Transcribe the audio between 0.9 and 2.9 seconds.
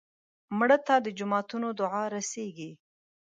د جوماتونو دعا رسېږي